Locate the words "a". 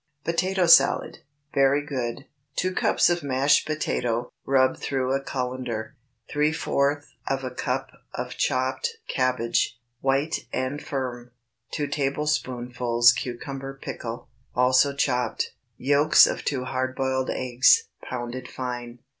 5.13-5.21, 7.43-7.51